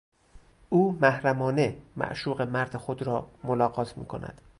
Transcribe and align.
او 0.69 0.91
محرمانه 1.01 1.81
معشوق 1.95 2.41
مرد 2.41 2.77
خود 2.77 3.01
را 3.03 3.31
ملاقات 3.43 3.97
میکند. 3.97 4.41